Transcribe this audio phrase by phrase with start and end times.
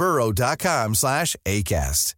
[0.00, 2.14] burrow.com slash ACAST.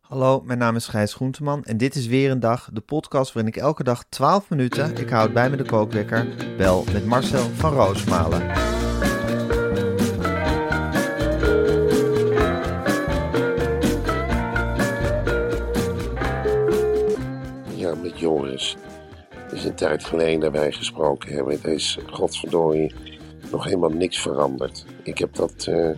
[0.00, 3.52] Hallo, mijn naam is Gijs Groenteman en dit is weer een dag, de podcast waarin
[3.52, 7.72] ik elke dag 12 minuten, ik houd bij me de kookwekker, bel met Marcel van
[7.72, 8.46] Roosmalen.
[17.76, 18.76] Ja, met Joris.
[19.28, 21.58] Het is een tijd geleden dat wij gesproken hebben.
[21.62, 22.94] Er is, godverdorie,
[23.52, 24.84] nog helemaal niks veranderd.
[25.02, 25.90] Ik heb dat eh,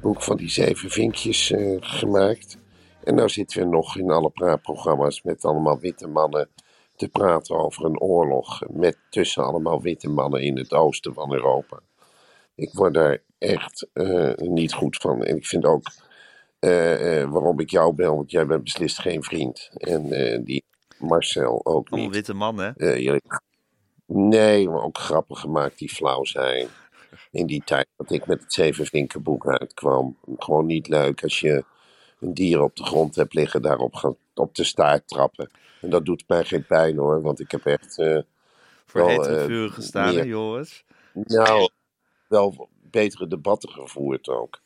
[0.00, 2.58] boek van die zeven vinkjes eh, gemaakt.
[3.04, 6.48] En nou zitten we nog in alle praatprogramma's met allemaal witte mannen
[6.96, 8.62] te praten over een oorlog.
[8.70, 11.80] Met tussen allemaal witte mannen in het oosten van Europa.
[12.54, 15.24] Ik word daar echt eh, niet goed van.
[15.24, 15.90] En ik vind ook
[17.30, 19.70] waarom ik jou bel, want jij bent beslist geen vriend.
[19.74, 20.08] En
[20.44, 20.64] die
[20.98, 22.12] Marcel ook niet.
[22.14, 22.70] witte man, hè?
[22.94, 23.20] Jullie-
[24.06, 26.66] nee, maar ook grappen gemaakt die flauw zijn.
[27.36, 30.16] In die tijd dat ik met het Zeven Vinkenboek uitkwam.
[30.38, 31.64] Gewoon niet leuk als je
[32.20, 35.50] een dier op de grond hebt liggen, daarop gaan, op de staart trappen.
[35.80, 37.98] En dat doet mij geen pijn hoor, want ik heb echt.
[37.98, 38.18] eh,
[38.86, 40.84] Voor wel, hete eh, vuur gestaan, meer- Joris?
[41.12, 41.70] nou,
[42.28, 44.60] wel betere debatten gevoerd ook.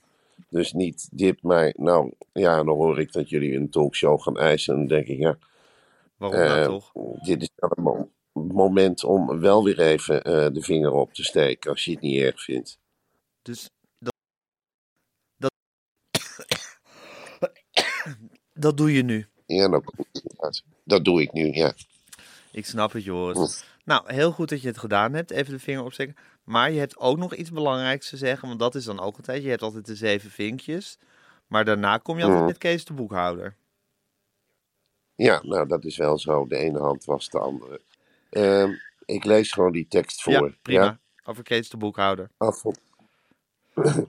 [0.49, 4.73] Dus niet dit, maar nou ja, dan hoor ik dat jullie een talkshow gaan eisen.
[4.75, 5.39] En dan denk ik, ja,
[6.17, 6.93] Waarom nou eh, toch?
[7.23, 11.85] dit is mo- moment om wel weer even eh, de vinger op te steken als
[11.85, 12.79] je het niet erg vindt.
[13.43, 14.15] Dus dat,
[15.37, 15.53] dat,
[18.65, 19.27] dat doe je nu.
[19.47, 19.83] Ja, nou,
[20.85, 21.73] dat doe ik nu, ja.
[22.53, 23.65] Ik snap het, Joris.
[23.85, 25.31] Nou, heel goed dat je het gedaan hebt.
[25.31, 26.17] Even de vinger opsteken.
[26.45, 28.49] Maar je hebt ook nog iets belangrijks te zeggen.
[28.49, 29.43] Want dat is dan ook altijd.
[29.43, 30.99] Je hebt altijd de zeven vinkjes.
[31.47, 32.49] Maar daarna kom je altijd Mhm.
[32.49, 33.57] met Kees de boekhouder.
[35.15, 36.47] Ja, nou, dat is wel zo.
[36.47, 37.81] De ene hand was de andere.
[38.31, 38.73] Ehm,
[39.05, 40.33] ik lees gewoon die tekst voor.
[40.33, 40.85] Ja, prima.
[40.85, 41.01] Ja?
[41.25, 42.31] Over Kees de boekhouder.
[42.37, 42.73] Advo-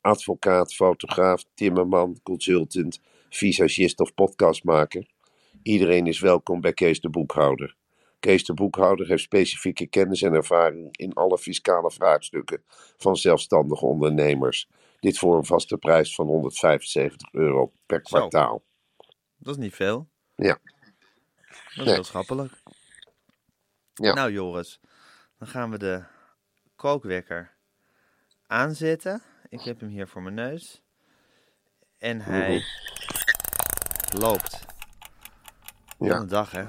[0.00, 5.06] Advocaat, fotograaf, timmerman, consultant, visagist of podcastmaker.
[5.62, 7.76] Iedereen is welkom bij Kees de Boekhouder.
[8.20, 12.62] Kees de Boekhouder heeft specifieke kennis en ervaring in alle fiscale vraagstukken
[12.96, 14.68] van zelfstandige ondernemers.
[15.00, 18.16] Dit voor een vaste prijs van 175 euro per Zo.
[18.18, 18.62] kwartaal.
[19.36, 20.08] Dat is niet veel.
[20.34, 20.58] Ja.
[21.48, 21.94] Dat is Nee.
[21.94, 22.52] heel schappelijk.
[23.94, 24.12] Ja.
[24.14, 24.80] Nou, Joris.
[25.38, 26.02] Dan gaan we de
[26.76, 27.52] kookwekker
[28.46, 29.22] aanzetten.
[29.48, 30.82] Ik heb hem hier voor mijn neus.
[31.98, 32.64] En hij
[34.18, 34.64] loopt.
[35.98, 36.06] Ja.
[36.06, 36.16] Ja.
[36.16, 36.64] Een dag, hè?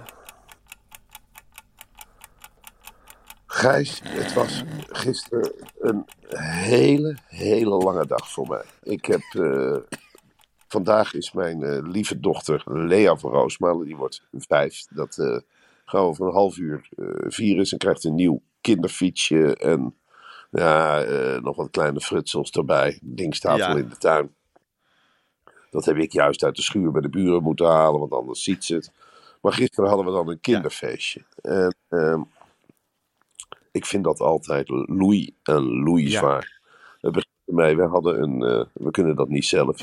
[3.45, 6.05] Gijs, het was gisteren een
[6.37, 8.63] hele, hele lange dag voor mij.
[8.81, 9.21] Ik heb.
[9.21, 9.77] eh,
[10.67, 14.85] vandaag is mijn eh, lieve dochter Lea van Roosmalen, die wordt vijf.
[14.89, 15.37] Dat eh,
[15.85, 17.65] gaan we over een half uur eh, vieren.
[17.65, 19.95] Ze krijgt een nieuw kinderfietsje en
[20.51, 22.99] ja, eh, nog wat kleine frutsels erbij.
[23.01, 23.75] Dingstafel Ja.
[23.77, 24.35] in de tuin.
[25.71, 28.63] Dat heb ik juist uit de schuur bij de buren moeten halen, want anders ziet
[28.65, 28.91] ze het.
[29.41, 31.25] Maar gisteren hadden we dan een kinderfeestje.
[31.41, 32.21] En ehm,
[33.71, 36.19] ik vind dat altijd loei en loei Ja.
[36.19, 36.59] zwaar.
[37.01, 39.77] Het begint ermee, we hadden een, eh, we kunnen dat niet zelf.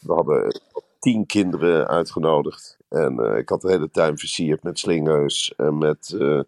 [0.00, 0.60] We hadden
[1.06, 2.76] tien kinderen uitgenodigd.
[2.88, 6.40] En eh, ik had de hele tuin versierd met slingers en met, eh,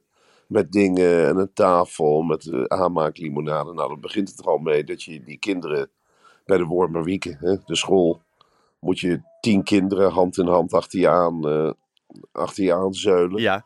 [0.47, 3.73] met dingen en een tafel met uh, aanmaaklimonade.
[3.73, 5.91] Nou, dan begint het er al mee dat je die kinderen
[6.45, 8.23] bij de Wormerwieken, hè, de school,
[8.79, 11.73] moet je tien kinderen hand in hand achter je aan, eh,
[12.33, 13.41] achter je aan zeulen.
[13.41, 13.65] Ja.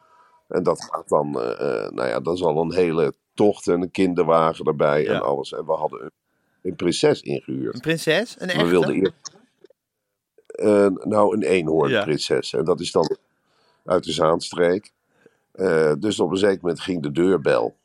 [0.48, 3.82] En dat gaat dan, eh, eh, nou ja, dat is al een hele tocht en
[3.82, 5.12] een kinderwagen erbij Ja.
[5.12, 5.52] en alles.
[5.52, 6.10] En we hadden een,
[6.62, 7.74] een prinses ingehuurd.
[7.74, 8.36] Een prinses?
[8.38, 8.64] Een echte?
[8.64, 9.31] We wilden eerst.
[10.62, 12.52] Eh, nou, een eenhoornprinses.
[12.52, 13.16] En dat is dan
[13.84, 14.92] uit de Zaanstreek.
[15.52, 17.76] Eh, dus op een zeker moment ging de deurbel.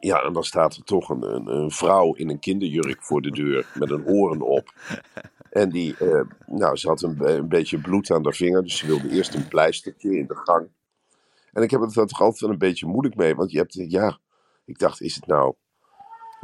[0.00, 3.30] Ja, en dan staat er toch een, een, een vrouw in een kinderjurk voor de
[3.30, 4.72] deur met een hoorn op.
[5.50, 8.86] En die, eh, nou, ze had een, een beetje bloed aan haar vinger, dus ze
[8.86, 10.68] wilde eerst een pleistertje in de gang.
[11.52, 13.74] En ik heb het er toch altijd wel een beetje moeilijk mee, want je hebt,
[13.74, 14.18] ja,
[14.64, 15.54] ik dacht, is het nou,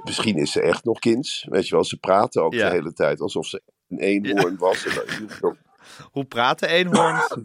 [0.05, 2.69] misschien is ze echt nog kinds, weet je wel, ze praten ook Ja.
[2.69, 4.87] de hele tijd alsof ze een eenhoorn was.
[4.87, 5.57] En dan
[6.13, 7.37] Hoe praten eenhoorns?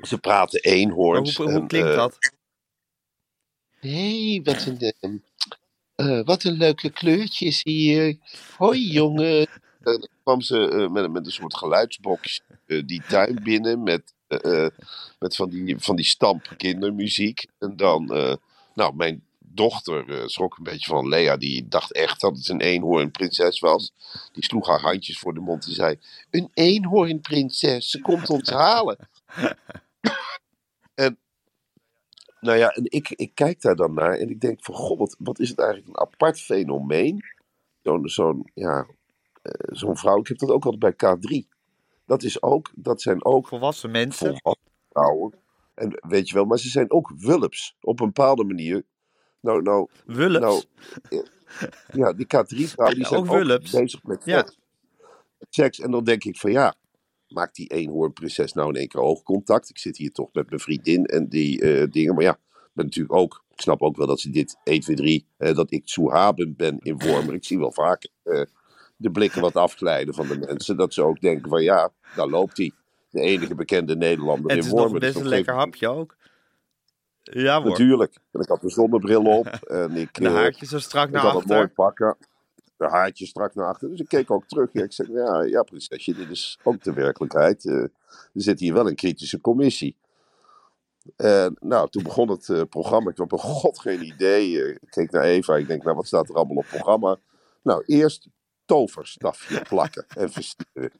[0.00, 1.36] ze praten eenhoorns.
[1.36, 2.18] hoe, hoe en, klinkt eh, dat?
[3.80, 5.22] Hé, wat een,
[5.94, 8.16] eh, wat een leuke kleurtjes hier.
[8.56, 9.38] Hoi jongen.
[9.40, 9.48] En
[10.00, 14.64] dan kwam ze eh, met, met een soort geluidsbox eh, die tuin binnen met, eh,
[14.64, 14.70] eh,
[15.18, 17.46] met van, die, van die stamp kindermuziek.
[17.58, 18.34] En dan, eh,
[18.74, 19.22] nou, mijn
[19.54, 21.36] dochter eh, schrok een beetje van Lea.
[21.36, 23.92] Die dacht echt dat het een eenhoornprinses was.
[24.32, 25.98] Die sloeg haar handjes voor de mond en zei...
[26.30, 29.08] Een eenhoornprinses, ze komt ons halen.
[30.94, 31.18] en
[32.40, 35.16] nou ja, en ik, ik kijk daar dan naar en ik denk van, god, wat,
[35.18, 37.24] wat is het eigenlijk een apart fenomeen.
[37.82, 38.86] Zo'n, zo'n, ja,
[39.42, 41.56] eh, zo'n vrouw, ik heb dat ook altijd bij K3.
[42.06, 44.26] Dat is ook, dat zijn ook Volwassen mensen?
[44.26, 45.34] volwassen vrouwen.
[45.74, 48.84] En weet je wel, maar ze zijn ook wulps op een bepaalde manier.
[49.40, 50.38] Nou, nou, Wulps?
[50.38, 50.62] nou
[51.08, 51.18] eh,
[51.92, 54.38] ja, die K3-vrouwen die zijn ook ook, bezig met Ja.
[54.38, 54.58] seks.
[55.50, 55.80] seks.
[55.80, 56.74] En dan denk ik van ja,
[57.28, 59.68] maakt die eenhoornprinses nou in één keer oogcontact?
[59.68, 62.14] Ik zit hier toch met mijn vriendin en die eh, dingen.
[62.14, 64.96] Maar ja, ik ben natuurlijk ook, ik snap ook wel dat ze dit 1, 2,
[64.96, 67.26] 3, eh, dat ik Soehaben ben in vorm.
[67.26, 68.42] Maar ik zie wel vaak eh,
[68.96, 70.76] de blikken wat afglijden van de mensen.
[70.76, 72.72] Dat ze ook denken van ja, daar loopt hij.
[73.10, 76.16] De enige bekende Nederlander En in het is nog best Dus een lekker hapje ook.
[77.30, 77.70] Ja hoor.
[77.70, 78.14] Natuurlijk.
[78.32, 79.46] En ik had een zonnebril op.
[79.46, 81.74] En, ik, En de eh, haartjes zo strak ik naar had het mooi achter.
[81.74, 82.16] pakken.
[82.76, 83.88] De haartjes strak naar achter.
[83.88, 84.68] Dus ik keek ook terug.
[84.72, 87.66] Ja, ik zeg, ja, ja, prinsesje, dit is ook de werkelijkheid.
[87.66, 87.90] Eh, er
[88.32, 89.96] zit hier wel een kritische commissie.
[91.16, 93.10] En nou, toen begon het eh, programma.
[93.10, 94.72] Ik had op god geen idee.
[94.72, 95.56] Ik keek naar Eva.
[95.56, 97.16] Ik denk, nou, wat staat er allemaal op het programma?
[97.62, 98.28] Nou, eerst
[98.64, 100.92] toverstafje plakken en versieren.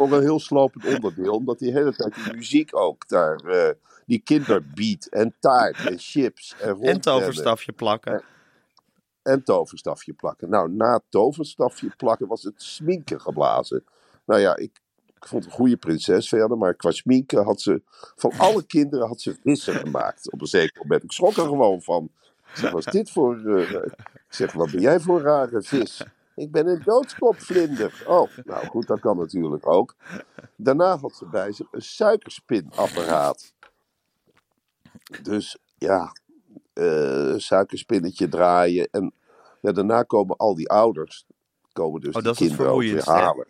[0.00, 3.70] Ook een heel slopend onderdeel, omdat die hele tijd die muziek ook daar, eh,
[4.06, 8.22] die kinderbeat en taart en chips en En toverstafje plakken.
[9.22, 10.48] en toverstafje plakken.
[10.50, 13.84] Nou, na toverstafje plakken was het sminken geblazen.
[14.26, 17.82] Nou ja, ik, ik vond een goede prinses verder, maar qua sminken had ze
[18.16, 21.02] van alle kinderen had ze vissen gemaakt op een zeker moment.
[21.04, 22.10] Ik schrok er gewoon van.
[22.50, 23.56] Ik zeg, wat is dit voor...
[23.56, 23.82] eh,
[24.28, 26.02] zeg, wat ben jij voor een rare vis?
[26.38, 28.04] Ik ben een doodskopvlinder.
[28.06, 29.94] Oh, nou goed, dat kan natuurlijk ook.
[30.56, 33.54] Daarna had ze bij zich een suikerspinapparaat.
[35.22, 36.12] Dus ja,
[36.72, 38.88] eh, suikerspinnetje draaien.
[38.90, 39.12] En
[39.60, 41.24] ja, daarna komen al die ouders,
[41.72, 43.12] komen dus Oh, het kinderen ook weer hè?
[43.12, 43.48] halen.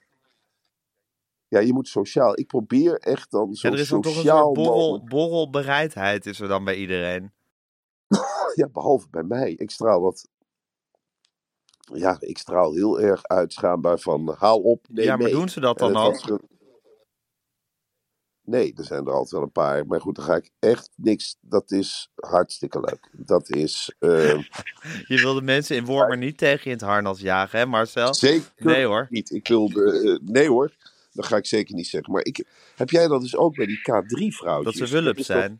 [1.49, 2.39] Ja, je moet sociaal.
[2.39, 6.49] Ik probeer echt dan zo Ja, er is dan toch een borrel, borrelbereidheid is er
[6.49, 7.33] dan bij iedereen.
[8.55, 9.53] Ja, behalve bij mij.
[9.53, 10.29] Ik straal wat.
[11.95, 15.79] Ja, ik straal heel erg uitschaanbaar van haal op, neem ja, maar doen ze dat
[15.79, 16.41] dan was ge-
[18.43, 19.87] Nee, er zijn er altijd wel een paar.
[19.87, 21.37] Maar goed, dan ga ik echt niks.
[21.41, 23.11] Dat is hartstikke leuk.
[23.13, 24.39] Dat is eh,
[25.13, 28.15] Je wil de mensen in Wormer niet tegen je in het harnas jagen, hè Marcel?
[28.15, 29.07] zeker Nee hoor.
[29.11, 29.31] niet.
[29.31, 29.93] Ik wilde.
[30.01, 30.73] eh, nee hoor,
[31.13, 32.13] dat ga ik zeker niet zeggen.
[32.13, 32.45] Maar ik,
[32.77, 34.79] heb jij dat dus ook bij die K3-vrouwtjes?
[34.79, 35.59] Dat ze wulp zijn.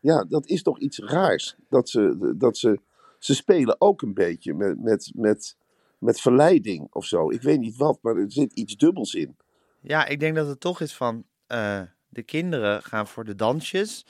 [0.00, 1.56] Ja, dat is toch iets raars.
[1.68, 2.80] Dat ze, dat ze,
[3.20, 5.56] ze spelen ook een beetje met, met, met,
[5.98, 7.30] met verleiding of zo.
[7.30, 9.36] Ik weet niet wat, maar er zit iets dubbels in.
[9.80, 14.06] Ja, ik denk dat het toch is van eh, de kinderen gaan voor de dansjes.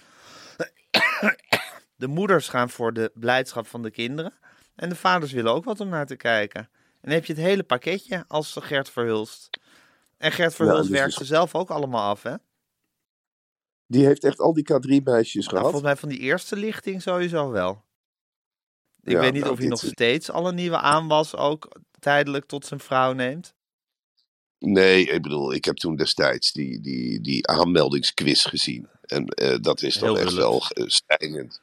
[1.97, 4.33] De moeders gaan voor de blijdschap van de kinderen.
[4.75, 6.61] En de vaders willen ook wat om naar te kijken.
[6.61, 9.61] En dan heb je het hele pakketje als Gert Verhulst.
[10.19, 12.35] En Gert Verhulst werkt is- ze zelf ook allemaal af, hè?
[13.87, 15.63] Die heeft echt al die K3-meisjes Nou, gehad.
[15.63, 17.85] volgens mij van die eerste lichting sowieso wel.
[19.03, 21.69] Ik Ja, weet niet nou, of hij nog is- steeds al een nieuwe aanwas ook
[21.99, 23.55] tijdelijk tot zijn vrouw neemt.
[24.59, 28.89] Nee, ik bedoel, ik heb toen destijds die, die, die aanmeldingsquiz gezien.
[29.03, 31.61] En eh, dat is dan echt wel uh, stijgend.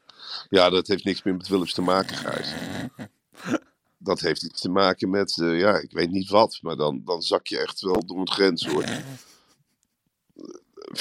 [0.50, 2.54] Ja, dat heeft niks meer met Willems te maken, Gijs.
[4.00, 6.60] Dat heeft iets te maken met, eh, ja, ik weet niet wat.
[6.62, 8.84] Maar dan, dan zak je echt wel door een grens, hoor.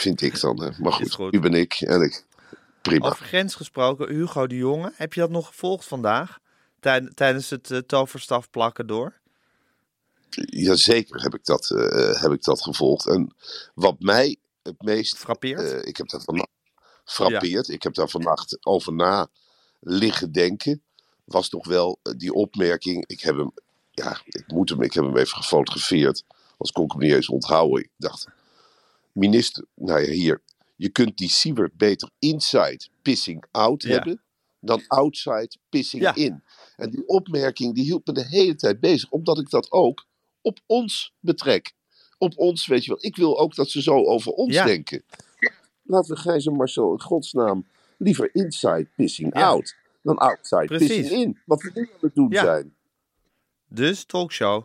[0.03, 0.63] Vind ik dan.
[0.63, 0.71] hè.
[0.79, 1.33] Maar goed, goed.
[1.33, 1.75] nu ben ik.
[1.81, 2.25] En ik
[2.89, 3.07] prima.
[3.07, 4.93] Over grens gesproken, Hugo de Jonge.
[4.95, 6.39] Heb je dat nog gevolgd vandaag?
[6.81, 9.15] Tij- tijdens het eh, toverstaf plakken door?
[10.45, 13.07] Jazeker heb ik, dat, eh, heb ik dat gevolgd.
[13.07, 13.35] En
[13.75, 15.73] wat mij het meest Frappeert?
[15.73, 16.51] Eh, ik heb daar vannacht
[17.05, 17.69] frappeerd.
[17.69, 19.29] Ik heb daar vannacht over na
[19.81, 20.83] liggen denken,
[21.25, 23.07] was toch wel die opmerking.
[23.07, 23.53] Ik heb hem,
[23.91, 26.25] ja, ik moet hem, ik heb hem even gefotografeerd.
[26.59, 27.83] Als kon ik hem niet eens onthouden.
[27.83, 28.27] Ik dacht,
[29.13, 30.43] minister, nou ja, hier.
[30.77, 33.89] Je kunt die Siewert beter inside pissing out Ja.
[33.91, 34.23] hebben
[34.61, 36.15] dan outside pissing Ja.
[36.15, 36.43] in.
[36.77, 40.07] En die opmerking die hield me de hele tijd bezig, omdat ik dat ook
[40.41, 41.73] op ons betrek.
[42.19, 43.05] Op ons, weet je wel.
[43.05, 44.65] Ik wil ook dat ze zo over ons Ja.
[44.65, 45.03] denken.
[45.83, 47.67] Laten we Gijs en Marcel in godsnaam
[47.99, 50.89] liever inside pissing out dan outside Precies.
[50.97, 51.39] pissing in.
[51.47, 52.75] Wat we nu aan het doen zijn.
[53.69, 54.65] Dus talkshow.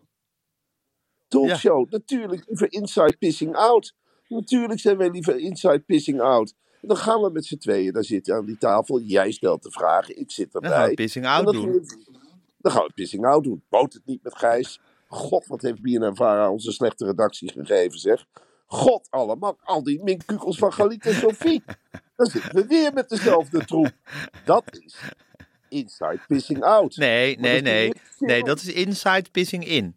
[1.27, 3.93] Talkshow, natuurlijk liever inside pissing out.
[4.35, 6.53] Natuurlijk zijn wij liever inside pissing out.
[6.81, 8.99] En dan gaan we met z'n tweeën daar zitten aan die tafel.
[9.01, 10.77] Jij stelt de vragen, ik zit Dan erbij.
[10.79, 11.63] gaan we pissing out dan doen.
[11.63, 12.19] gaan we-
[12.57, 13.63] Dan gaan we pissing out doen.
[13.69, 14.79] Boot het niet met Gijs.
[15.07, 18.25] God, wat heeft BNNVARA onze slechte redactie gegeven, zeg.
[18.65, 21.63] God allemaal, al die minkukels van Galit en Sophie.
[22.15, 23.91] Dan zitten we weer met dezelfde troep.
[24.45, 24.95] Dat is
[25.69, 26.95] inside pissing out.
[26.97, 27.93] Nee, nee, nee.
[28.19, 29.95] Nee, dat is inside pissing in.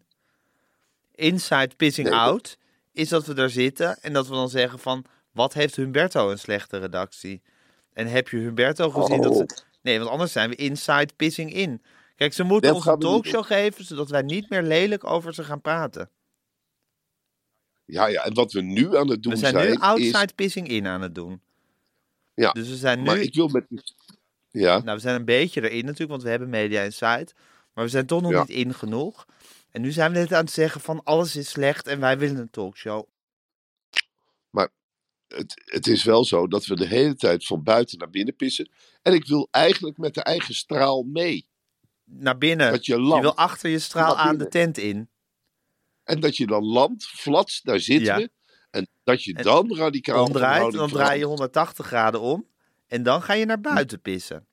[1.15, 2.57] Inside pissing Nee, out
[2.95, 5.05] is dat we daar zitten en dat we dan zeggen van...
[5.31, 7.41] Wat heeft Humberto een slechte redactie?
[7.93, 9.37] En heb je Humberto gezien dat Oh.
[9.37, 9.63] ze...
[9.81, 11.81] Nee, want anders zijn we inside pissing in.
[12.15, 13.85] Kijk, ze moeten Dat ons een talkshow geven...
[13.85, 16.09] zodat wij niet meer lelijk over ze gaan praten.
[17.85, 20.31] Ja, ja, en wat we nu aan het doen We zijn zijn, nu outside is...
[20.35, 21.41] pissing in aan het doen.
[22.33, 23.05] Ja, Dus we zijn nu...
[23.05, 23.65] Maar ik wil met...
[24.51, 27.33] Ja, Nou, we zijn een beetje erin natuurlijk, want we hebben Media Insight.
[27.73, 28.39] Maar we zijn toch nog Ja.
[28.39, 29.25] niet in genoeg.
[29.75, 32.37] En nu zijn we net aan het zeggen van alles is slecht en wij willen
[32.37, 33.07] een talkshow.
[35.27, 38.69] het, het is wel zo dat we de hele tijd van buiten naar binnen pissen.
[39.01, 41.47] En ik wil eigenlijk met de eigen straal mee.
[42.03, 42.71] Naar binnen.
[42.71, 45.09] Dat je je wil achter je straal aan de tent in.
[46.03, 48.17] En dat je dan landt, flats, daar zitten Ja.
[48.17, 48.31] we.
[48.69, 51.55] En dat je En dan radicaal Omdraait, dan draai je verandert.
[51.55, 52.47] 180 graden om.
[52.87, 54.47] En dan ga je naar buiten pissen.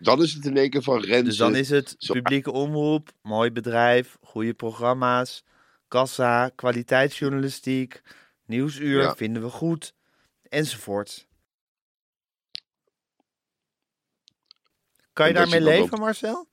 [0.00, 1.22] Dan is het in één keer van Renze.
[1.24, 5.44] Dus dan is het publieke omroep, mooi bedrijf, goede programma's,
[5.88, 8.02] kassa, kwaliteitsjournalistiek,
[8.46, 9.14] nieuwsuur, Ja.
[9.14, 9.94] vinden we goed,
[10.48, 11.26] enzovoort.
[15.12, 16.48] Kan je daarmee dan leven, Marcel?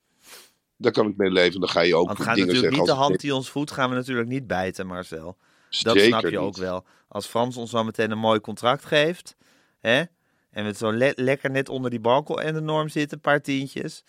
[0.77, 1.59] Daar kan ik mee leven.
[1.59, 3.49] Dan ga je ook Want we gaan dingen natuurlijk zeggen niet de hand die ons
[3.49, 5.37] voedt, gaan we natuurlijk niet bijten, Marcel.
[5.69, 6.37] Dat Zeker snap je niet.
[6.37, 6.85] ook wel.
[7.07, 9.35] Als Frans ons zo meteen een mooi contract geeft,
[9.79, 10.03] hè,
[10.53, 13.23] en we het zo le- lekker net onder die balkon en de norm zitten, een
[13.23, 14.03] paar tientjes,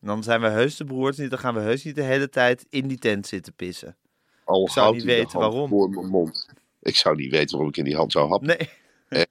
[0.00, 2.66] dan zijn we heus de broers niet, dan gaan we heus niet de hele tijd
[2.70, 3.96] in die tent zitten pissen.
[4.44, 5.68] Al Ik zou niet weten waarom.
[5.68, 6.48] Voor mijn mond.
[6.80, 8.46] Ik zou niet weten waarom ik in die hand zou happen.
[9.08, 9.26] Nee,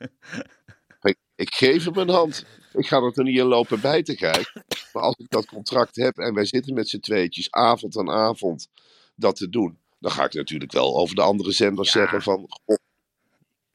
[1.02, 2.46] Ik, ik geef hem een hand.
[2.74, 4.64] Ik ga er niet in lopen bij te kijken.
[4.94, 8.68] Maar als ik dat contract heb en wij zitten met z'n tweetjes avond aan avond
[9.16, 12.00] dat te doen, dan ga ik natuurlijk wel over de andere zenders Ja.
[12.00, 12.76] zeggen van, goh,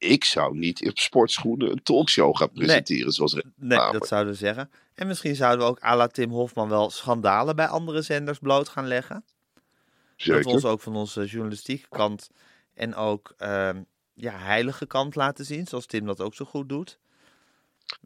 [0.06, 4.70] ik zou niet op sportschoenen een talkshow gaan presenteren zoals nee, dat zouden we zeggen.
[4.94, 8.68] En misschien zouden we ook à la Tim Hofman wel schandalen bij andere zenders bloot
[8.68, 9.24] gaan leggen.
[9.24, 10.46] Dat we Zeker.
[10.46, 12.30] ons ook van onze journalistieke kant
[12.74, 13.82] en ook ehm,
[14.14, 16.98] ja, heilige kant laten zien, zoals Tim dat ook zo goed doet.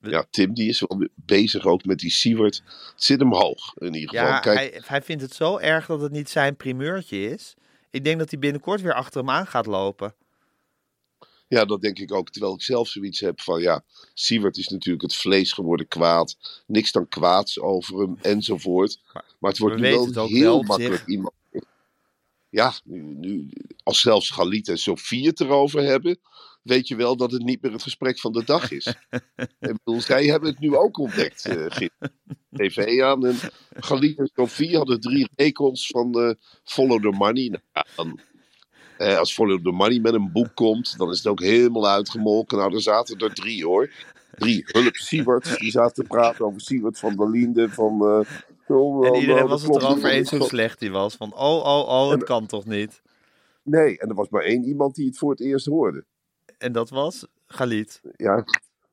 [0.03, 2.63] Ja, Tim die is wel bezig ook met die Siewert.
[2.95, 4.27] Het zit hem hoog in ieder geval.
[4.27, 7.55] Ja, Kijk, hij, hij vindt het zo erg dat het niet zijn primeurtje is.
[7.91, 10.15] Ik denk dat hij binnenkort weer achter hem aan gaat lopen.
[11.51, 12.31] Ja, dat denk ik ook.
[12.31, 16.37] Terwijl ik zelf zoiets heb van ja, Siewert is natuurlijk het vlees geworden kwaad.
[16.67, 19.01] Niks dan kwaads over hem enzovoort.
[19.39, 21.35] Maar het wordt we nu wel heel wel makkelijk iemand.
[22.49, 23.49] Ja, nu, nu,
[23.83, 26.19] als zelfs Galit en Sofie het erover hebben,
[26.63, 28.87] weet je wel dat het niet meer het gesprek van de dag is.
[29.61, 31.45] ik bedoel, zij hebben het nu ook ontdekt.
[31.45, 32.13] eh gisteren.
[32.51, 33.37] TV aan en
[33.71, 37.49] Galit en Sofie hadden drie rekels van eh, Follow the Money.
[37.49, 38.21] Nou, dan,
[39.01, 42.59] eh, als Follow the Money met een boek komt, dan is het ook helemaal uitgemolken.
[42.59, 43.91] Nou, er zaten er drie hoor.
[44.35, 48.25] Drie hulp Sieverts, die zaten te praten over Siewert van der Linde, van...
[48.67, 51.15] zo, En iedereen de was het erover eens hoe slecht hij was.
[51.15, 53.03] Van, oh, oh, oh, het kan toch niet?
[53.63, 56.05] Nee, en er was maar één iemand die het voor het eerst hoorde.
[56.59, 58.01] En dat was Galit.
[58.17, 58.45] Ja,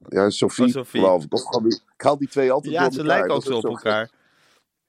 [0.09, 1.01] ja Sophie, Oh, Sophie.
[1.01, 1.81] geloof ik.
[1.97, 3.17] Haal die twee altijd Ja, door ze elkaar.
[3.17, 4.09] lijken ook zo op elkaar.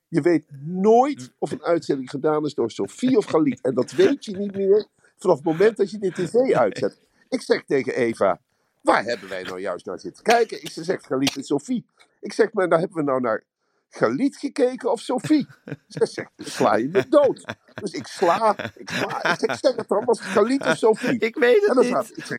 [0.08, 3.60] Je weet nooit of een uitzending gedaan is door Sophie of Galit.
[3.60, 4.86] En dat weet je niet meer
[5.18, 6.34] vanaf het moment dat je de tv
[6.64, 6.98] uitzet.
[7.28, 8.40] Ik zeg tegen Eva,
[8.80, 10.62] waar hebben wij nou juist naar zitten kijken?
[10.62, 11.84] Ik zeg Galit en Sophie.
[12.20, 13.44] Ik zeg, maar nou hebben we nou naar
[13.88, 15.46] Galit gekeken of Sophie?
[15.88, 17.54] Ze zegt, sla je me dood.
[17.74, 19.32] Dus ik sla, ik sla.
[19.32, 21.18] Ik zeg, zeg het dan, was het Galit of Sophie?
[21.28, 22.16] Ik weet het niet.
[22.16, 22.38] ik, zeg,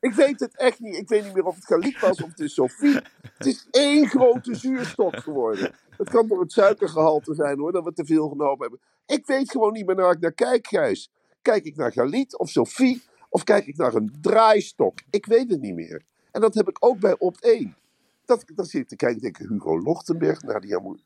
[0.00, 0.96] ik weet het echt niet.
[0.96, 3.00] Ik weet niet meer of het Galit was of het is Sophie.
[3.36, 5.74] Het is één grote zuurstof geworden.
[5.96, 8.80] Het kan door het suikergehalte zijn hoor, dat we te veel genomen hebben.
[9.06, 11.10] Ik weet gewoon niet meer naar waar ik naar kijk, Gijs.
[11.44, 13.02] Kijk ik naar Galit of Sophie?
[13.28, 14.98] Of kijk ik naar een draaistok?
[15.10, 16.02] Ik weet het niet meer.
[16.30, 17.76] En dat heb ik ook bij Opt 1.
[18.24, 20.98] Dat, dan zit ik te kijken, denk ik, Hugo Lochtenberg, Nadia Moe.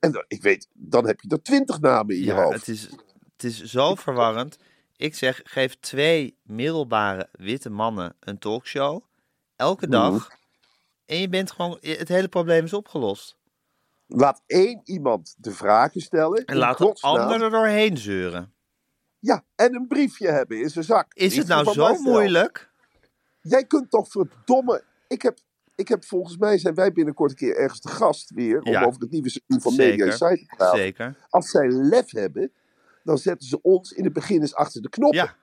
[0.00, 2.56] En dan, ik weet, dan heb je er twintig namen in je Ja, hoofd.
[2.58, 2.82] het is,
[3.32, 4.58] het is zo verwarrend.
[4.96, 9.02] Ik zeg, geef twee middelbare witte mannen een talkshow.
[9.56, 9.94] Elke Mhm.
[9.94, 10.30] dag.
[11.06, 13.36] En je bent gewoon, het hele probleem is opgelost.
[14.06, 16.44] Laat één iemand de vragen stellen.
[16.44, 18.52] En laat de ander er doorheen zeuren.
[19.22, 21.14] Ja, en een briefje hebben in zijn zak.
[21.14, 22.70] Is het nou zo moeilijk?
[23.40, 24.84] Jij kunt toch verdomme...
[25.08, 25.38] Ik heb,
[25.74, 28.62] ik heb volgens mij zijn wij binnenkort een keer ergens te gast weer...
[28.62, 28.84] om Ja.
[28.84, 29.90] over het nieuwe seizoen van Zeker.
[29.90, 30.78] Media Insight te praten.
[30.78, 31.16] Zeker.
[31.28, 32.52] Als zij lef hebben,
[33.04, 35.18] dan zetten ze ons in het begin eens achter de knoppen.
[35.18, 35.36] Ja,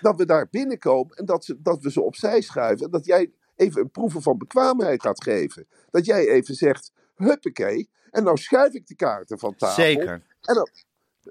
[0.00, 2.84] Dat we daar binnenkomen en dat, ze, dat we ze opzij schuiven.
[2.84, 5.66] En dat jij even een proeven van bekwaamheid gaat geven.
[5.90, 7.90] Dat jij even zegt, huppakee.
[8.10, 9.82] En nou schuif ik de kaarten van tafel.
[9.82, 10.22] zeker.
[10.40, 10.68] En dan,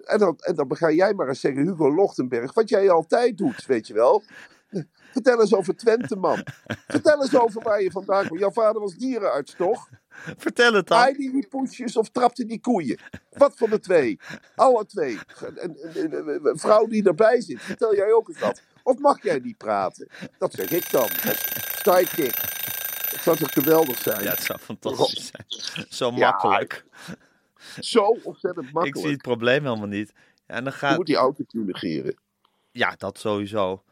[0.03, 3.65] en, dan, en dan ga jij maar eens zeggen, Hugo Lochtenberg, wat jij altijd doet,
[3.65, 4.23] weet je wel.
[5.11, 6.45] Vertel eens over Twente, man.
[6.87, 8.39] Vertel eens over waar je vandaan komt.
[8.39, 9.89] Jouw vader was dierenarts, toch?
[10.37, 10.97] Vertel het dan.
[10.97, 12.99] Aaide die poesjes of trapte die koeien?
[13.29, 14.19] Wat van de twee?
[14.55, 15.19] Alle twee.
[15.55, 18.61] Een, vrouw die erbij zit, vertel jij ook eens wat.
[18.83, 20.07] Of mag jij niet praten?
[20.37, 21.07] Dat zeg ik dan.
[21.83, 22.35] Sidekick.
[23.11, 24.23] Dat zou toch geweldig zijn?
[24.23, 25.85] Ja, het zou fantastisch zijn.
[25.89, 26.85] Zo Ja, makkelijk.
[27.79, 28.99] Zo ontzettend Ik makkelijk.
[28.99, 30.13] zie het probleem helemaal niet.
[30.45, 32.15] En dan Je gaat, moet die autotune negeren.
[32.71, 33.83] Ja, dat sowieso.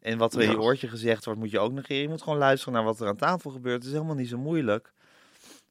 [0.00, 2.02] En wat er in je oortje gezegd wordt, moet je ook negeren.
[2.02, 3.76] Je moet gewoon luisteren naar wat er aan tafel gebeurt.
[3.76, 4.92] Het is helemaal niet zo moeilijk.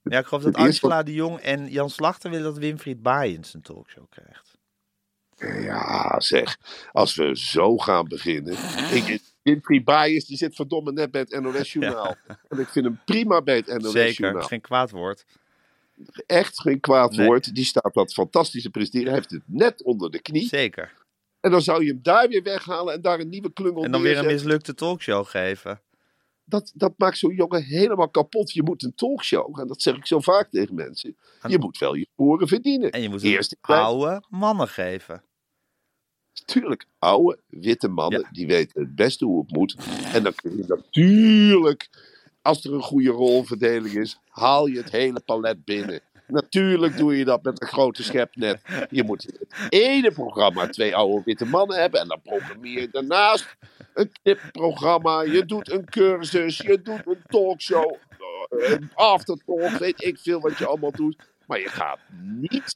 [0.03, 3.61] Ja, ik geloof dat Angela de Jong en Jan Slachter willen dat Winfried Baaiens een
[3.61, 4.57] talkshow krijgt.
[5.63, 6.57] Ja, zeg.
[6.91, 8.53] Als we zo gaan beginnen.
[8.93, 12.15] Ik, Winfried Baaiers, die zit verdomme net bij het NOS-journaal.
[12.47, 14.41] En ik vind hem prima bij het Zeker, NOS-journaal.
[14.41, 15.25] is geen kwaad woord.
[16.25, 17.25] Echt geen kwaad Nee.
[17.27, 17.55] woord.
[17.55, 19.07] Die staat dat fantastische presenteren.
[19.07, 20.47] Hij heeft het net onder de knie.
[20.47, 20.93] Zeker.
[21.39, 24.01] En dan zou je hem daar weer weghalen en daar een nieuwe klungel En dan
[24.01, 25.81] weer een mislukte talkshow geven.
[26.45, 28.51] Dat, dat maakt zo'n jongen helemaal kapot.
[28.51, 31.17] Je moet een talkshow, en dat zeg ik zo vaak tegen mensen.
[31.47, 32.91] Je moet wel je sporen verdienen.
[32.91, 35.23] En je moet Eerst oude mannen geven.
[36.45, 38.29] Tuurlijk, oude witte mannen, Ja.
[38.31, 39.75] die weten het beste hoe het moet.
[40.13, 41.89] En dan kun je natuurlijk,
[42.43, 46.01] als er een goede rolverdeling is, haal je het hele palet binnen.
[46.27, 48.61] Natuurlijk doe je dat met een grote schepnet.
[48.89, 51.99] Je moet het ene programma twee oude witte mannen hebben.
[51.99, 53.55] En dan programmeer je daarnaast
[53.93, 55.21] een knipprogramma.
[55.21, 56.57] Je doet een cursus.
[56.57, 57.95] Je doet een talkshow.
[58.49, 59.69] Een aftertalk.
[59.69, 61.15] Weet ik veel wat je allemaal doet.
[61.47, 62.75] Maar je gaat niet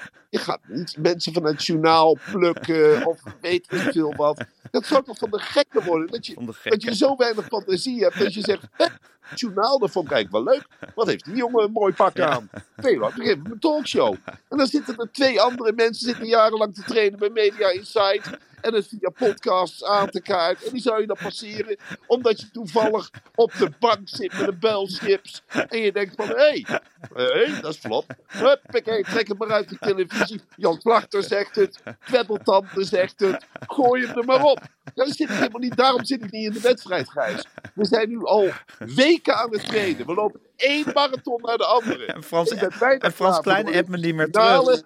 [0.30, 4.44] je gaat niet mensen van het journaal plukken of weet ik veel wat.
[4.70, 6.10] Dat zou toch van de gekken worden?
[6.10, 8.86] Dat je, dat je zo weinig fantasie hebt dat je zegt, "Hè,
[9.28, 10.66] het journaal, ik eigenlijk wel leuk.
[10.94, 12.50] Wat heeft die jongen een mooi pak aan?
[12.76, 14.16] Veel wat, geef hem een talkshow.
[14.48, 18.38] En dan zitten er twee andere mensen zitten jarenlang te trainen bij Media Insight.
[18.60, 20.66] En het via podcasts aan te kaarten.
[20.66, 24.58] En die zou je dan passeren omdat je toevallig op de bank zit met een
[24.58, 25.42] builschips.
[25.68, 26.80] En je denkt van, hé, hey,
[27.14, 28.14] hey, dat is flop.
[28.26, 30.40] Huppakee, trek het maar uit de televisie.
[30.56, 31.82] Jan Slachter zegt het.
[32.04, 33.44] Kwebbeltante zegt het.
[33.66, 34.60] Gooi hem er maar op.
[34.94, 37.44] Ja, dan zit ik helemaal niet, daarom zit ik niet in de wedstrijd, Gijs.
[37.74, 40.06] We zijn nu al weken aan het trainen.
[40.06, 42.06] We lopen één marathon naar de andere.
[42.06, 44.82] En Frans, en Frans Klein de appt me niet meer terug.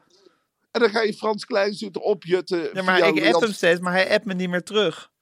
[0.72, 2.70] En dan ga je Frans Klein opjutten.
[2.74, 5.12] Ja, maar ik app hem steeds, maar hij appt me niet meer terug.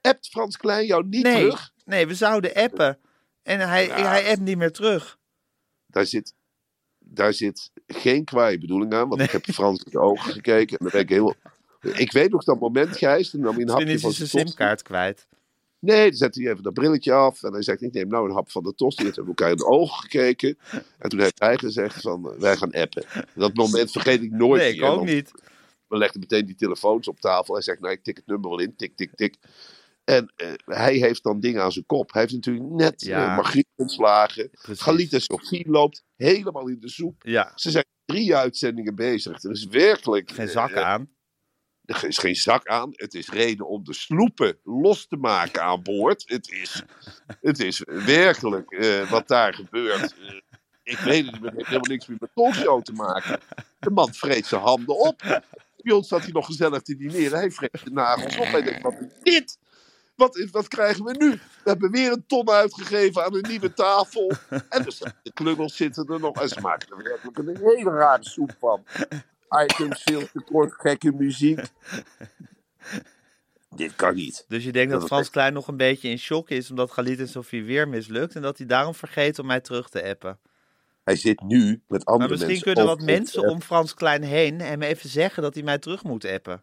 [0.00, 1.72] Appt Frans Klein jou niet Nee, terug?
[1.84, 2.98] nee, we zouden appen.
[3.42, 4.08] En hij, Ja.
[4.08, 5.18] hij appt niet meer terug.
[5.86, 6.34] Daar zit,
[6.98, 9.08] daar zit geen kwaaie bedoeling aan.
[9.08, 10.78] Want ik heb Frans in de ogen gekeken.
[10.78, 11.34] En dan ben ik heel...
[12.04, 13.30] Ik weet nog dat moment, Gijs.
[13.30, 15.26] Toen nam hij een hapje is van zijn simkaart kwijt.
[15.80, 17.42] Nee, dan zette hij even dat brilletje af.
[17.42, 19.04] En hij zegt, ik neem nou een hap van de tosti.
[19.04, 20.58] En toen hebben we elkaar in de ogen gekeken.
[20.98, 23.04] En toen heeft hij gezegd van, eh, wij gaan appen.
[23.34, 25.30] Dat moment vergeet ik nooit Nee, ik ook niet.
[25.88, 27.54] We legden meteen die telefoons op tafel.
[27.54, 28.76] Hij zegt, nou, ik tik het nummer wel in.
[28.76, 29.36] Tik, tik, tik.
[30.04, 32.12] En eh, hij heeft dan dingen aan zijn kop.
[32.12, 33.28] Hij heeft natuurlijk net Ja.
[33.30, 34.50] eh Margriet ontslagen.
[35.20, 37.22] Sofie loopt helemaal in de soep.
[37.26, 39.42] Ja, Ze zijn drie uitzendingen bezig.
[39.42, 40.30] Er is werkelijk...
[40.30, 41.08] geen zak aan.
[41.90, 42.90] Er is geen zak aan.
[42.92, 46.22] Het is reden om de sloepen los te maken aan boord.
[46.26, 46.82] Het is,
[47.40, 50.14] het is werkelijk eh, wat daar gebeurt.
[50.18, 50.40] Eh,
[50.82, 53.40] ik weet het niet, helemaal niks meer met talkshow te maken.
[53.78, 55.42] De man vreet zijn handen op.
[55.76, 57.38] Bij ons zat hij nog gezellig te dineren.
[57.38, 58.46] Hij vreet de nagels op.
[58.46, 59.58] Hij denkt, wat is dit?
[60.14, 61.30] Wat, is, wat krijgen we nu?
[61.30, 64.32] We hebben weer een ton uitgegeven aan een nieuwe tafel.
[64.68, 64.84] En
[65.22, 66.40] de klungels zitten er nog.
[66.40, 68.84] En ze maken er werkelijk een hele rare soep van.
[69.64, 71.60] Items veel te kort, gekke muziek.
[73.76, 74.44] Dit kan niet.
[74.48, 77.18] Dus je denkt dat Frans echt- Klein nog een beetje in shock is omdat Galit
[77.18, 80.38] en Sofie weer mislukt en dat hij daarom vergeet om mij terug te appen.
[81.04, 82.74] Hij zit nu met andere Maar misschien mensen.
[82.74, 86.24] kunnen wat mensen om Frans Klein heen hem even zeggen dat hij mij terug moet
[86.24, 86.62] appen.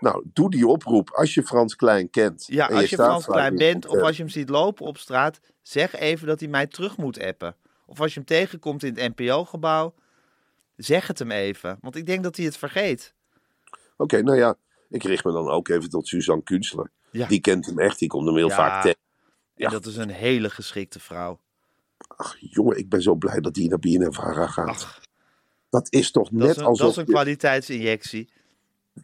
[0.00, 2.44] Nou, doe die oproep als je Frans Klein kent.
[2.46, 4.98] Ja, als je staat Frans Klein in bent of als je hem ziet lopen op
[4.98, 7.56] straat, zeg even dat hij mij terug moet appen.
[7.86, 9.94] Of als je hem tegenkomt in het NPO-gebouw,
[10.78, 11.78] zeg het hem even.
[11.80, 13.14] Want ik denk dat hij het vergeet.
[13.96, 14.56] Oké, nou ja,
[14.88, 16.90] ik richt me dan ook even tot Suzanne Kunstler.
[17.10, 17.26] Ja.
[17.26, 18.54] Die kent hem echt, die komt hem heel Ja.
[18.54, 18.98] vaak tegen.
[19.54, 19.68] En Ja.
[19.70, 21.40] dat is een hele geschikte vrouw.
[22.16, 24.68] Ach, jongen, ik ben zo blij dat die naar BNNVARA gaat.
[24.68, 25.00] Ach,
[25.70, 26.78] dat is toch net alsof...
[26.78, 28.28] dat is een je- kwaliteitsinjectie.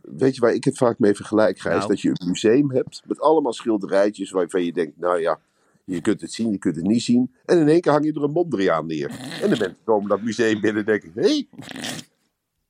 [0.03, 1.77] weet je waar ik het vaak mee vergelijk, Gijs?
[1.77, 1.89] Nou.
[1.89, 5.41] Dat je een museum hebt met allemaal schilderijtjes waarvan je denkt, nou ja,
[5.85, 7.35] je kunt het zien, je kunt het niet zien.
[7.45, 9.11] En in één keer hang je er een Mondriaan neer.
[9.43, 11.49] En de mensen komen dat museum binnen en denken, hé, hey,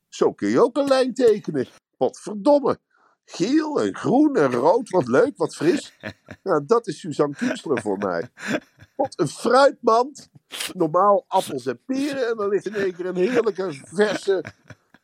[0.09, 1.67] zo kun je ook een lijn tekenen.
[1.97, 2.79] Wat verdomme.
[3.25, 5.99] Geel en groen en rood, wat leuk, wat fris.
[6.43, 8.29] Nou, dat is Suzanne Kunstler voor mij.
[8.97, 10.31] Wat een fruitmand.
[10.73, 12.29] Normaal appels en peren.
[12.29, 14.45] En dan ligt in één keer een heerlijke, verse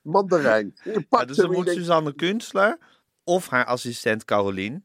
[0.02, 0.74] mandarijn.
[0.84, 2.78] Je Ja, dus dan moet denkt, Suzanne Kunstler
[3.24, 4.84] of haar assistent Carolien,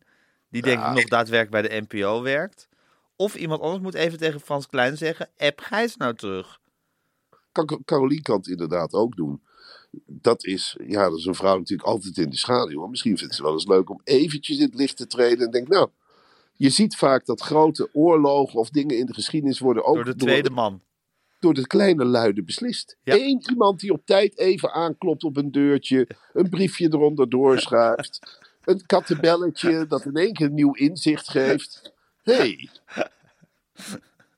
[0.50, 2.68] die denk ik nog daadwerkelijk bij de NPO werkt.
[3.16, 6.60] Of iemand anders moet even tegen Frans Klein zeggen, app Gijs nou terug.
[7.86, 9.42] Carolien kan het inderdaad ook doen.
[10.06, 12.80] Dat is, ja, dat is een vrouw natuurlijk altijd in de schaduw.
[12.80, 15.46] Maar misschien vindt ze wel eens leuk om eventjes in het licht te treden.
[15.46, 15.90] En denkt, nou,
[16.54, 20.16] je ziet vaak dat grote oorlogen of dingen in de geschiedenis worden ook Door de
[20.16, 20.82] tweede man.
[21.40, 22.98] door de kleine luiden beslist.
[23.04, 23.16] Ja.
[23.16, 28.20] Eén iemand die op tijd even aanklopt op een deurtje, een briefje eronder doorschuift,
[28.66, 31.94] een kattenbelletje dat in één keer een nieuw inzicht geeft.
[32.26, 32.70] Hey.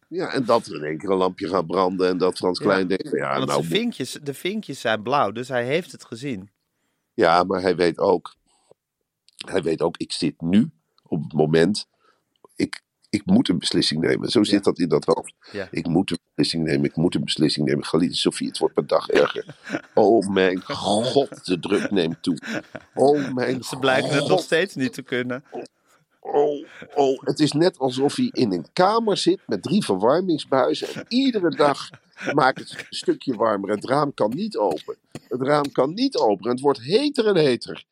[0.10, 2.88] Ja, en dat er in één keer een lampje gaat branden en dat Frans Klein
[2.88, 6.50] denkt, ja, Want nou, de, vinkjes, de vinkjes zijn blauw, dus hij heeft het gezien.
[7.14, 8.36] Ja, maar hij weet ook.
[9.46, 10.70] Hij weet ook, ik zit nu
[11.04, 11.88] op het moment.
[12.56, 14.30] Ik, ik moet een beslissing nemen.
[14.30, 15.34] Zo zit dat in dat hoofd.
[15.52, 15.68] Ja.
[15.72, 16.86] Ik moet een beslissing nemen.
[16.86, 17.86] Ik moet een beslissing nemen.
[17.86, 19.46] Geliefde Sofie, het wordt per dag erger.
[19.94, 22.38] Oh mijn god, de druk neemt toe.
[22.94, 25.44] Oh mijn Ze blijken het nog steeds niet te kunnen.
[26.32, 30.88] Oh, oh, het is net alsof hij in een kamer zit met drie verwarmingsbuizen.
[30.94, 31.90] En iedere dag
[32.34, 33.70] maakt het een stukje warmer.
[33.70, 34.96] Het raam kan niet open.
[35.28, 36.46] Het raam kan niet open.
[36.46, 37.86] En het wordt heter en heter.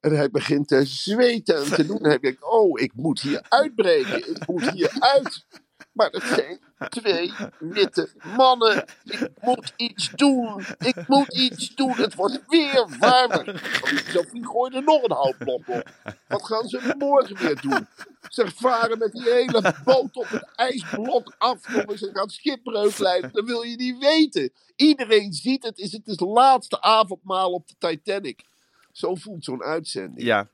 [0.00, 1.98] En hij begint te zweten en te doen.
[1.98, 4.30] En hij denkt, oh, ik moet hier uitbreken.
[4.30, 5.46] Ik moet hier uit.
[5.94, 8.84] Maar het zijn twee witte mannen.
[9.04, 10.64] Ik moet iets doen.
[10.78, 11.92] Ik moet iets doen.
[11.92, 13.62] Het wordt weer warmer.
[14.06, 15.90] Sophie gooit er nog een houtblok op.
[16.28, 17.86] Wat gaan ze morgen weer doen?
[18.28, 21.68] Ze varen met die hele boot op het ijsblok af.
[21.68, 23.32] Nog eens, Ze gaan schipbreuk leiden.
[23.32, 24.52] Dat wil je niet weten.
[24.76, 25.78] Iedereen ziet het.
[25.78, 28.44] Is het is laatste avondmaal op de Titanic.
[28.92, 30.26] Zo voelt zo'n uitzending.
[30.26, 30.48] Ja.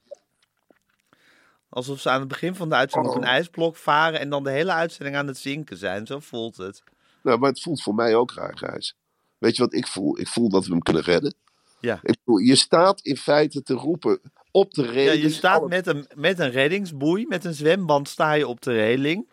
[1.70, 3.26] Alsof ze aan het begin van de uitzending op Oh.
[3.26, 6.06] een ijsblok varen en dan de hele uitzending aan het zinken zijn.
[6.06, 6.82] Zo voelt het.
[7.22, 8.94] Nou, maar het voelt voor mij ook raar, Gijs.
[9.38, 10.18] Weet je wat ik voel?
[10.18, 11.34] Ik voel dat we hem kunnen redden.
[11.80, 11.98] Ja.
[12.02, 15.22] Ik voel, je staat in feite te roepen op de Ja, reling.
[15.22, 19.28] je staat met een, met een reddingsboei, met een zwemband sta je op de reling.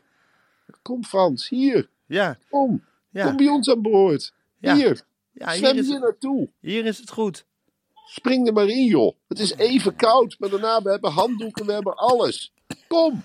[0.82, 1.90] Kom Frans, hier.
[2.06, 2.84] Ja, Kom.
[3.10, 4.34] ja, Kom bij ons aan boord.
[4.60, 4.76] Ja.
[4.76, 5.02] Hier.
[5.32, 6.50] ja hier, Zwem is, hier naartoe.
[6.60, 7.46] hier is het goed.
[8.10, 9.16] Spring er maar in, joh.
[9.28, 12.54] Het is even koud, maar daarna we hebben handdoeken, we hebben alles.
[12.88, 13.24] Kom.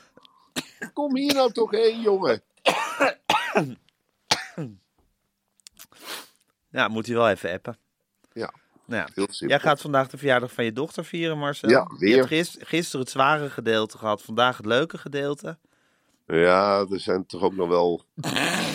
[0.93, 2.43] Kom hier nou toch heen, jongen.
[6.71, 7.79] Ja, moet hij wel even appen.
[8.33, 8.53] Ja,
[8.87, 9.27] Nou ja.
[9.47, 11.69] Jij gaat vandaag de verjaardag van je dochter vieren, Marcel.
[11.69, 12.17] Ja, Je weer.
[12.17, 15.59] hebt gis- gisteren het zware gedeelte gehad, vandaag het leuke gedeelte.
[16.27, 18.05] Ja, er zijn toch ook nog wel...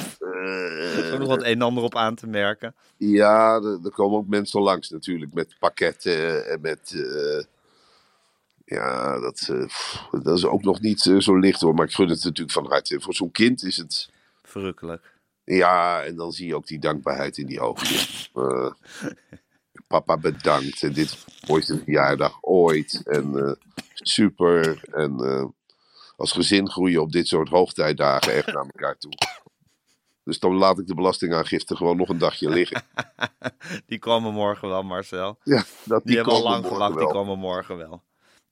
[0.97, 2.75] Er is ook nog wat een en ander op aan te merken.
[2.97, 6.91] Ja, er, er komen ook mensen langs natuurlijk met pakketten en met...
[6.91, 7.43] eh,
[8.65, 11.93] ja, dat, eh, pff, dat is ook nog niet eh, zo licht hoor, maar ik
[11.93, 13.01] gun het natuurlijk van harte.
[13.01, 14.09] Voor zo'n kind is het...
[14.43, 15.15] Verrukkelijk.
[15.43, 17.59] Ja, en dan zie je ook die dankbaarheid in die.
[17.59, 18.71] Eh,
[19.87, 23.01] papa bedankt en dit de mooiste verjaardag ooit.
[23.05, 23.51] En eh,
[23.93, 24.83] super.
[24.91, 25.45] En eh,
[26.15, 29.11] als gezin groeien op dit soort hoogtijdagen echt naar elkaar toe.
[30.27, 32.83] Dus dan laat ik de belastingaangifte gewoon nog een dagje liggen.
[33.85, 35.37] Die komen morgen wel, Marcel.
[35.43, 38.03] Ja, dat, Die, hebben al lang gewacht, die komen morgen wel.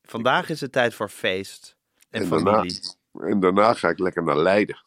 [0.01, 1.77] Vandaag is het tijd voor feest
[2.09, 2.79] en, En familie.
[3.11, 4.83] daarna, en daarna ga ik lekker naar Leiden.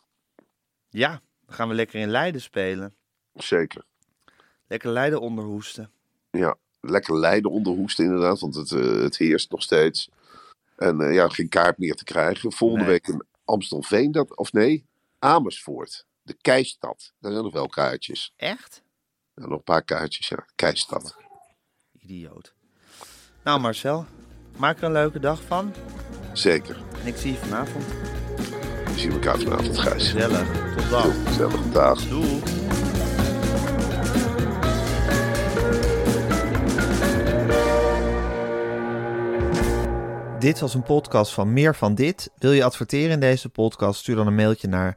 [0.89, 2.95] Ja, dan gaan we lekker in Leiden spelen.
[3.35, 3.85] Zeker.
[4.67, 5.91] Lekker Leiden onderhoesten.
[6.31, 10.11] Ja, lekker Leiden onderhoesten inderdaad, want het, eh, het heerst nog steeds.
[10.77, 12.53] En eh, ja, geen kaart meer te krijgen.
[12.53, 12.93] Volgende Nee.
[12.93, 14.85] week in Amstelveen, dat, of nee,
[15.19, 16.07] Amersfoort.
[16.29, 17.13] De Keistad.
[17.21, 18.33] Daar zijn nog wel kaartjes.
[18.37, 18.83] Echt?
[19.35, 20.47] Ja, nog een paar kaartjes, ja.
[20.55, 21.17] Keistad.
[21.93, 22.55] Idioot.
[23.45, 24.07] Nou Marcel,
[24.57, 25.75] maak er een leuke dag van.
[26.33, 26.77] Zeker.
[27.01, 27.85] En ik zie je vanavond.
[28.85, 30.11] We zien elkaar vanavond, Gijs.
[30.11, 30.75] Gezellig.
[30.77, 31.13] Tot dan.
[31.27, 31.73] gezellig.
[31.73, 32.09] Dag.
[32.09, 32.43] Doei.
[40.39, 42.31] Dit was een podcast van Meer van Dit.
[42.37, 44.01] Wil je adverteren in deze podcast?
[44.01, 44.97] Stuur dan een mailtje naar